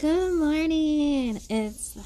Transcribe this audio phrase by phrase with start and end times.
[0.00, 1.38] Good morning.
[1.50, 1.98] It's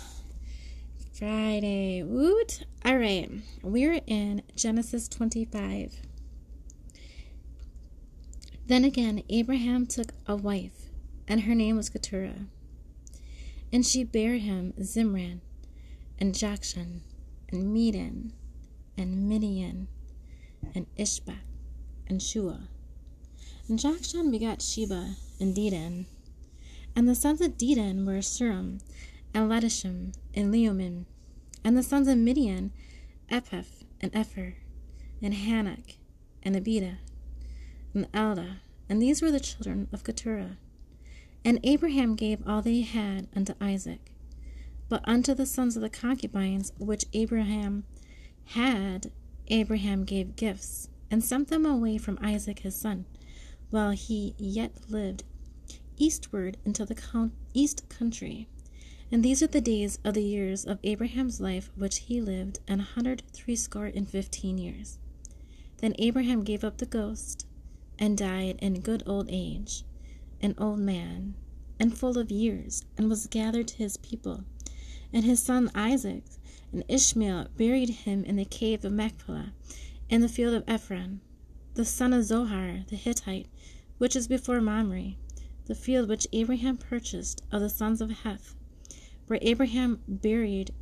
[1.12, 2.02] Friday.
[2.02, 2.64] Woot.
[2.84, 3.30] All right.
[3.62, 5.94] We're in Genesis 25.
[8.66, 10.90] Then again, Abraham took a wife,
[11.28, 12.46] and her name was Keturah.
[13.72, 15.38] And she bare him Zimran,
[16.18, 17.02] and Jokshan,
[17.52, 18.32] and Medan,
[18.98, 19.86] and Midian,
[20.74, 21.44] and Ishbak,
[22.08, 22.62] and Shua.
[23.68, 26.06] And Jokshan begat Sheba and Dedan.
[26.96, 28.80] And the sons of Dedan were Suram,
[29.32, 31.06] and Ladishim, and Leumim.
[31.64, 32.72] And the sons of Midian,
[33.30, 33.64] Ephah,
[34.00, 34.54] and Epher,
[35.20, 35.96] and Hanak,
[36.42, 36.98] and Abida,
[37.94, 38.58] and Eldah.
[38.88, 40.58] And these were the children of Keturah.
[41.44, 44.12] And Abraham gave all they had unto Isaac.
[44.88, 47.84] But unto the sons of the concubines which Abraham
[48.46, 49.10] had,
[49.48, 53.06] Abraham gave gifts, and sent them away from Isaac his son,
[53.70, 55.24] while he yet lived
[55.96, 58.48] eastward into the east country.
[59.12, 62.80] And these are the days of the years of Abraham's life which he lived, an
[62.80, 64.98] hundred threescore and fifteen years.
[65.78, 67.46] Then Abraham gave up the ghost,
[67.98, 69.84] and died in good old age,
[70.40, 71.34] an old man,
[71.78, 74.44] and full of years, and was gathered to his people.
[75.12, 76.24] And his son Isaac
[76.72, 79.52] and Ishmael buried him in the cave of Machpelah,
[80.08, 81.20] in the field of Ephron,
[81.74, 83.46] the son of Zohar the Hittite,
[83.98, 85.14] which is before Mamre
[85.66, 88.54] the field which Abraham purchased of the sons of Heth,
[89.26, 90.72] where Abraham buried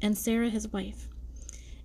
[0.00, 1.08] and Sarah his wife.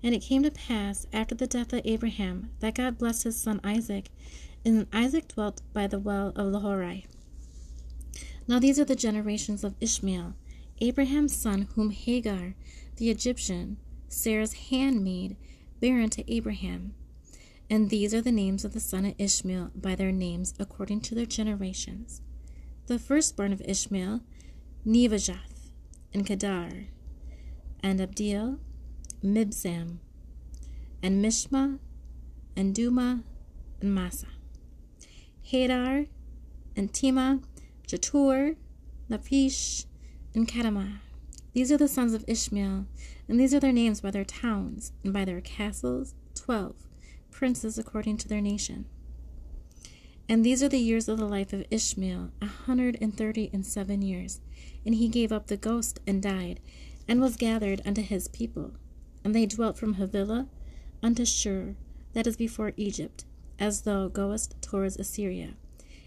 [0.04, 3.60] And it came to pass after the death of Abraham that God blessed his son
[3.64, 4.10] Isaac,
[4.66, 7.06] and Isaac dwelt by the well of Laharai.
[8.48, 10.34] Now these are the generations of Ishmael,
[10.80, 12.56] Abraham's son, whom Hagar
[12.98, 13.78] the Egyptian,
[14.10, 15.36] Sarah's handmaid,
[15.80, 16.94] bare unto Abraham.
[17.72, 21.16] And these are the names of the son of Ishmael by their names according to
[21.16, 22.22] their generations.
[22.88, 24.20] The firstborn of Ishmael,
[24.86, 25.72] Nebajoth,
[26.14, 26.88] and Kedar,
[27.82, 28.60] and Abdiel,
[29.24, 30.00] Mibsam,
[31.02, 31.80] and Mishma,
[32.58, 33.24] and Dumah,
[33.80, 34.28] and Massa.
[35.50, 36.08] Hadar,
[36.76, 37.40] and Tema,
[37.88, 38.58] Jetur,
[39.10, 39.86] Naphish,
[40.36, 40.98] and Kedemah.
[41.54, 42.86] These are the sons of Ishmael,
[43.30, 46.76] and these are their names by their towns and by their castles, twelve
[47.32, 48.86] princes according to their nation.
[50.30, 53.66] And these are the years of the life of Ishmael, a hundred and thirty and
[53.66, 54.40] seven years.
[54.86, 56.60] And he gave up the ghost and died,
[57.08, 58.72] and was gathered unto his people.
[59.24, 60.48] And they dwelt from Havilah
[61.04, 61.76] unto Shur,
[62.14, 63.26] that is before Egypt,
[63.60, 65.56] as thou goest towards Assyria.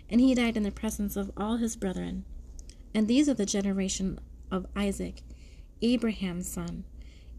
[0.08, 2.24] And he died in the presence of all his brethren.
[2.94, 4.18] And these are the generation
[4.50, 5.22] of Isaac,
[5.82, 6.84] Abraham's son.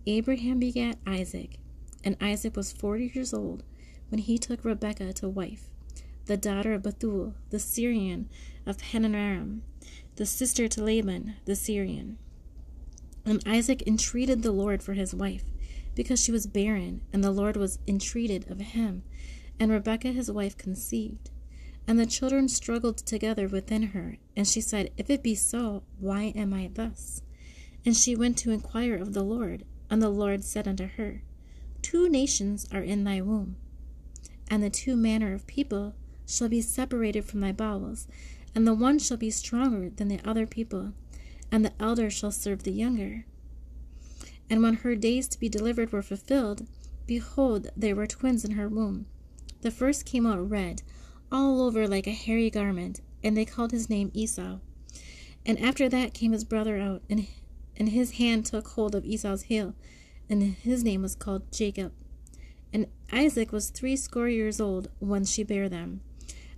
[0.05, 1.57] Abraham begat Isaac,
[2.03, 3.63] and Isaac was forty years old
[4.15, 5.69] when he took Rebekah to wife,
[6.25, 8.29] the daughter of Bethuel, the Syrian
[8.65, 9.59] of Padanaram,
[10.15, 12.17] the sister to Laban, the Syrian.
[13.25, 15.43] And Isaac entreated the Lord for his wife,
[15.95, 19.03] because she was barren, and the Lord was entreated of him.
[19.59, 21.29] And Rebekah his wife conceived.
[21.85, 26.31] And the children struggled together within her, and she said, If it be so, why
[26.37, 27.21] am I thus?
[27.85, 31.21] And she went to inquire of the Lord, and the Lord said unto her,
[31.81, 33.57] Two nations are in thy womb,
[34.49, 35.95] and the two manner of people
[36.27, 38.07] shall be separated from thy bowels,
[38.53, 40.93] and the one shall be stronger than the other people,
[41.51, 43.25] and the elder shall serve the younger.
[44.49, 46.67] And when her days to be delivered were fulfilled,
[47.07, 49.05] behold, there were twins in her womb.
[49.61, 50.83] The first came out red,
[51.31, 54.59] all over like a hairy garment, and they called his name Esau.
[55.45, 57.27] And after that came his brother out, and,
[57.77, 59.73] and his hand took hold of Esau's heel,
[60.29, 61.91] and his name was called Jacob.
[62.73, 66.01] And Isaac was threescore years old when she bare them.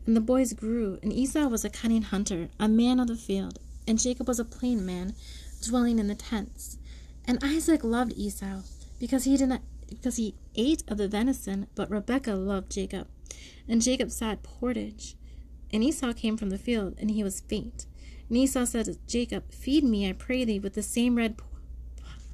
[0.06, 3.60] And the boys grew, and Esau was a cunning hunter, a man of the field,
[3.88, 5.14] and Jacob was a plain man,
[5.62, 6.78] dwelling in the tents.
[7.26, 8.62] And Isaac loved Esau,
[9.00, 13.08] because he did not because he ate of the venison, but Rebekah loved Jacob.
[13.68, 15.16] And Jacob sat pottage.
[15.72, 17.86] And Esau came from the field, and he was faint.
[18.30, 21.36] And Esau said to Jacob, Feed me, I pray thee, with the same red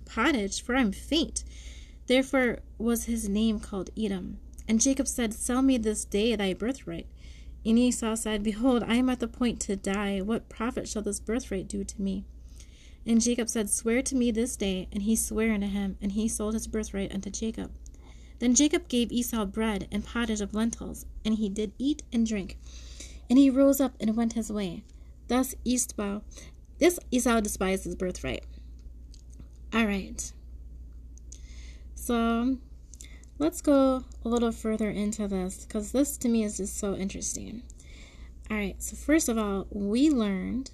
[0.06, 1.44] pottage, for I am faint.
[2.08, 4.40] Therefore was his name called Edom.
[4.68, 7.08] And Jacob said, Sell me this day thy birthright.
[7.66, 10.22] And Esau said, Behold, I am at the point to die.
[10.22, 12.26] What profit shall this birthright do to me?
[13.06, 14.88] And Jacob said, Swear to me this day.
[14.92, 17.72] And he sware unto him, and he sold his birthright unto Jacob.
[18.40, 22.58] Then Jacob gave Esau bread and pottage of lentils, and he did eat and drink.
[23.30, 24.84] And he rose up and went his way.
[25.30, 26.20] Thus Esau,
[26.80, 28.44] this Esau despised his birthright.
[29.74, 30.34] All right.
[32.06, 32.58] So
[33.40, 37.64] let's go a little further into this because this to me is just so interesting.
[38.52, 40.72] All right, so first of all, we learned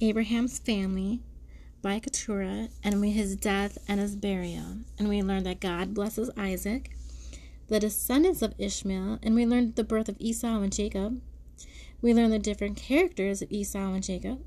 [0.00, 1.20] Abraham's family
[1.82, 4.78] by Keturah and his death and his burial.
[4.98, 6.96] And we learned that God blesses Isaac,
[7.68, 11.20] the descendants of Ishmael, and we learned the birth of Esau and Jacob.
[12.00, 14.40] We learned the different characters of Esau and Jacob.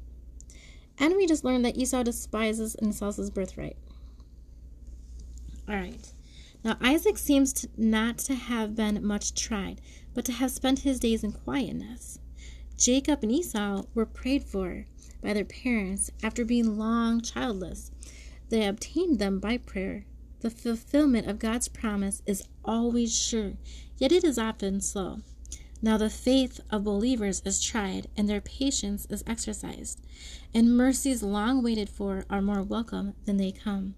[0.98, 3.78] And we just learned that Esau despises and sells his birthright.
[5.68, 6.12] All right.
[6.64, 9.82] Now, Isaac seems to not to have been much tried,
[10.14, 12.20] but to have spent his days in quietness.
[12.78, 14.86] Jacob and Esau were prayed for
[15.22, 17.92] by their parents after being long childless.
[18.50, 20.06] They obtained them by prayer.
[20.40, 23.54] The fulfillment of God's promise is always sure,
[23.98, 25.22] yet it is often slow.
[25.82, 30.00] Now the faith of believers is tried, and their patience is exercised,
[30.54, 33.96] and mercies long waited for are more welcome than they come.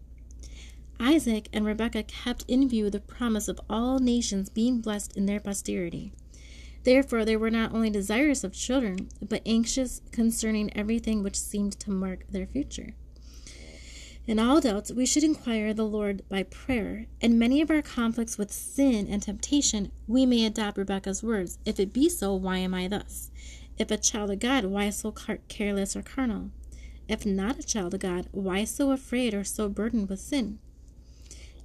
[1.00, 5.40] Isaac and Rebekah kept in view the promise of all nations being blessed in their
[5.40, 6.12] posterity.
[6.84, 11.92] Therefore, they were not only desirous of children, but anxious concerning everything which seemed to
[11.92, 12.96] mark their future.
[14.28, 17.08] In all doubts, we should inquire the Lord by prayer.
[17.20, 21.80] In many of our conflicts with sin and temptation, we may adopt Rebekah's words If
[21.80, 23.32] it be so, why am I thus?
[23.78, 25.12] If a child of God, why so
[25.48, 26.52] careless or carnal?
[27.08, 30.60] If not a child of God, why so afraid or so burdened with sin?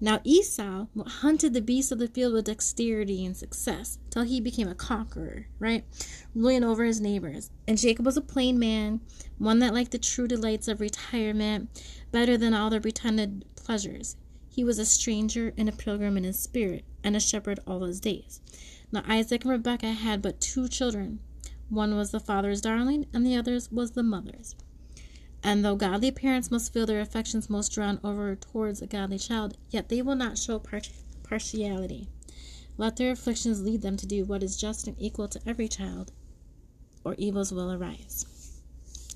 [0.04, 4.68] Now Esau hunted the beasts of the field with dexterity and success till he became
[4.68, 5.82] a conqueror, right?
[6.34, 7.48] Ruling over his neighbors.
[7.66, 9.00] And Jacob was a plain man,
[9.38, 11.70] one that liked the true delights of retirement
[12.12, 14.18] better than all the pretended pleasures.
[14.50, 17.98] He was a stranger and a pilgrim in his spirit, and a shepherd all his
[17.98, 18.42] days.
[18.92, 21.20] Now Isaac and Rebekah had but two children.
[21.70, 24.54] One was the father's darling, and the other was the mother's.
[25.46, 29.58] And though godly parents must feel their affections most drawn over towards a godly child,
[29.68, 30.88] yet they will not show part-
[31.22, 32.08] partiality.
[32.78, 36.12] Let their afflictions lead them to do what is just and equal to every child,
[37.04, 38.62] or evils will arise.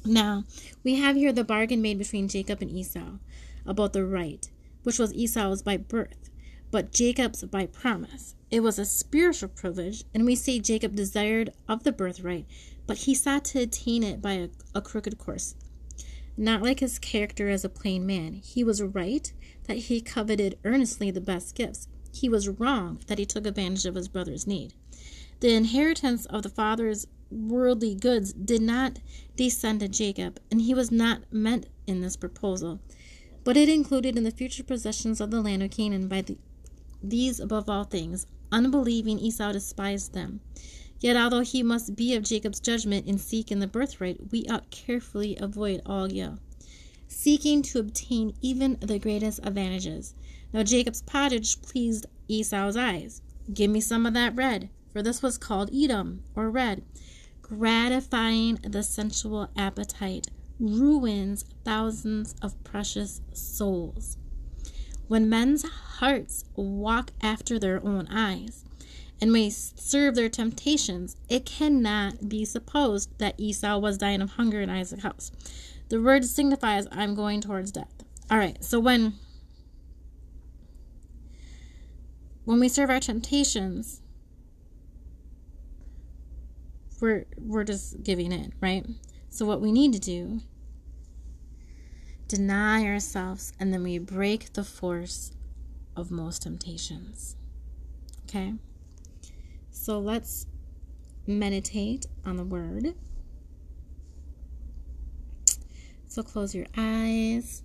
[0.05, 0.45] Now,
[0.85, 3.17] we have here the bargain made between Jacob and Esau
[3.65, 4.51] about the right,
[4.83, 6.29] which was Esau's by birth,
[6.71, 8.35] but Jacob's by promise.
[8.51, 12.45] It was a spiritual privilege, and we say Jacob desired of the birthright,
[12.87, 15.55] but he sought to attain it by a, a crooked course
[16.38, 18.35] not like his character as a plain man.
[18.35, 19.32] He was right
[19.67, 21.88] that he coveted earnestly the best gifts.
[22.12, 24.73] He was wrong that he took advantage of his brother's need.
[25.40, 28.99] The inheritance of the father's worldly goods did not
[29.37, 32.81] descend to Jacob, and he was not meant in this proposal,
[33.44, 36.38] but it included in the future possessions of the land of Canaan by the,
[37.02, 38.26] these above all things.
[38.50, 40.40] Unbelieving Esau despised them.
[41.00, 45.37] Yet, although he must be of Jacob's judgment in seeking the birthright, we ought carefully
[45.37, 46.39] avoid all guile,
[47.06, 50.15] seeking to obtain even the greatest advantages.
[50.53, 53.23] Now, Jacob's pottage pleased Esau's eyes.
[53.53, 56.83] Give me some of that red, for this was called Edom, or red.
[57.43, 60.27] Gratifying the sensual appetite
[60.59, 64.19] ruins thousands of precious souls.
[65.06, 68.65] When men's hearts walk after their own eyes,
[69.20, 74.61] and may serve their temptations, it cannot be supposed that Esau was dying of hunger
[74.61, 75.32] in Isaac's house.
[75.88, 78.05] The word signifies I'm going towards death.
[78.31, 79.15] All right, so when
[82.44, 84.00] when we serve our temptations,
[87.00, 88.87] we're we're just giving in, right?
[89.31, 90.41] So what we need to do
[92.28, 95.33] deny ourselves and then we break the force
[95.97, 97.37] of most temptations.
[98.25, 98.54] Okay?
[99.88, 100.47] So let's
[101.26, 102.95] meditate on the word.
[106.07, 107.62] So close your eyes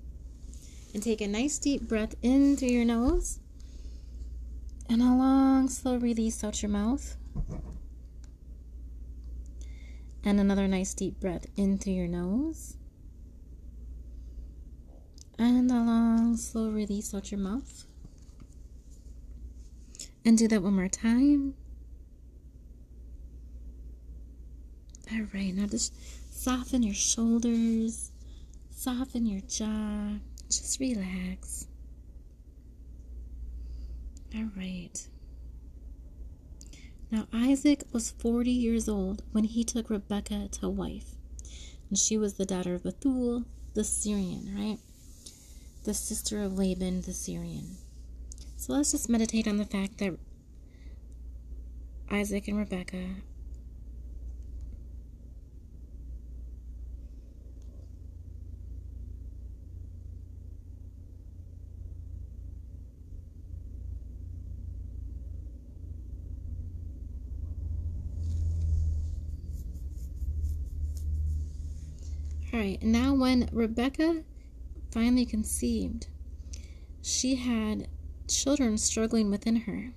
[0.93, 3.39] and take a nice deep breath in through your nose
[4.87, 7.17] and a long, slow release out your mouth.
[10.23, 12.77] And another nice deep breath in through your nose.
[15.37, 17.85] And a long, slow release out your mouth.
[20.23, 21.55] And do that one more time.
[25.13, 25.93] All right, now just
[26.33, 28.11] soften your shoulders,
[28.71, 30.15] soften your jaw,
[30.49, 31.67] just relax.
[34.35, 35.07] All right.
[37.11, 41.13] Now, Isaac was 40 years old when he took Rebekah to wife.
[41.89, 44.79] And she was the daughter of Bethuel the Syrian, right?
[45.83, 47.77] The sister of Laban the Syrian.
[48.57, 50.17] So let's just meditate on the fact that
[52.09, 53.15] Isaac and Rebekah
[72.53, 74.23] All right, now when Rebekah
[74.91, 76.05] finally conceived,
[77.01, 77.87] she had
[78.27, 79.91] children struggling within her.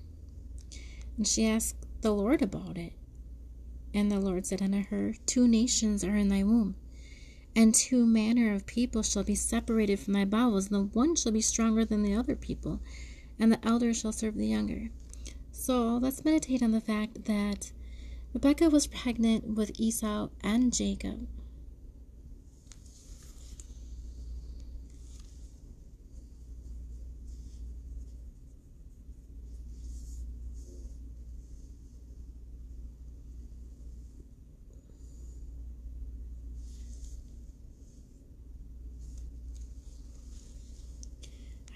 [1.19, 2.95] And she asked the Lord about it.
[3.93, 6.77] And the Lord said unto her, Two nations are in thy womb,
[7.55, 11.33] and two manner of people shall be separated from thy bowels, and the one shall
[11.33, 12.81] be stronger than the other people,
[13.39, 14.89] and the elder shall serve the younger.
[15.53, 17.73] So let's meditate on the fact that
[18.33, 21.29] Rebekah was pregnant with Esau and Jacob.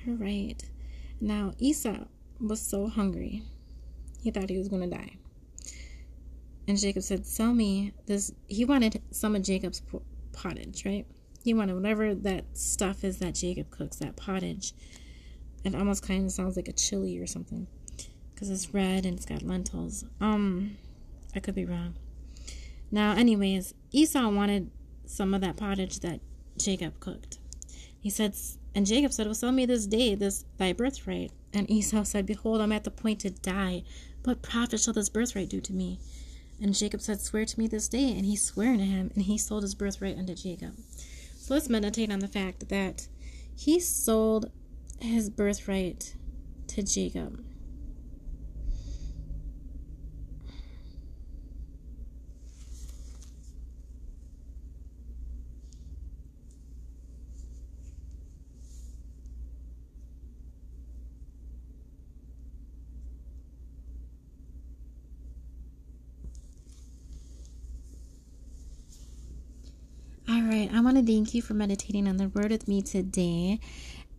[0.06, 0.62] All right.
[1.20, 2.04] Now Esau
[2.40, 3.42] was so hungry,
[4.22, 5.16] he thought he was going to die.
[6.66, 8.32] And Jacob said, Sell me this.
[8.46, 9.82] He wanted some of Jacob's
[10.32, 11.06] pottage, right?
[11.42, 14.72] He wanted whatever that stuff is that Jacob cooks, that pottage.
[15.64, 17.66] It almost kind of sounds like a chili or something
[18.32, 20.04] because it's red and it's got lentils.
[20.20, 20.76] Um,
[21.34, 21.96] I could be wrong.
[22.90, 24.70] Now, anyways, Esau wanted
[25.06, 26.20] some of that pottage that
[26.56, 27.38] Jacob cooked.
[28.00, 28.34] He said,
[28.74, 31.32] and Jacob said, Well, sell me this day this thy birthright.
[31.52, 33.82] And Esau said, Behold, I'm at the point to die.
[34.24, 35.98] What profit shall this birthright do to me?
[36.60, 38.12] And Jacob said, Swear to me this day.
[38.12, 40.74] And he swore to him, and he sold his birthright unto Jacob.
[41.36, 43.08] So let's meditate on the fact that
[43.56, 44.50] he sold
[45.00, 46.14] his birthright
[46.68, 47.44] to Jacob.
[70.50, 73.60] Right, I want to thank you for meditating on the word with me today.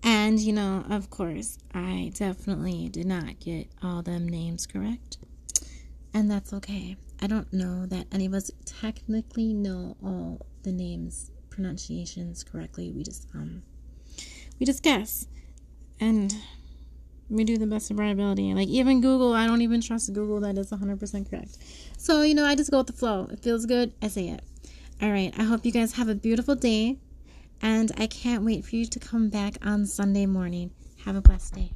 [0.02, 5.18] And, you know, of course, I definitely did not get all them names correct.
[6.14, 6.96] And that's okay.
[7.22, 12.92] I don't know that any of us technically know all the names pronunciations correctly.
[12.92, 13.64] We just um
[14.60, 15.28] we just guess.
[16.00, 16.34] And
[17.30, 18.54] we do the best of our ability.
[18.54, 21.58] Like even Google, I don't even trust Google that is 100% correct.
[21.98, 23.28] So, you know, I just go with the flow.
[23.32, 24.42] It feels good, I say it.
[25.02, 25.34] All right.
[25.38, 26.98] I hope you guys have a beautiful day.
[27.62, 30.72] And I can't wait for you to come back on Sunday morning.
[31.06, 31.70] Have a blessed day.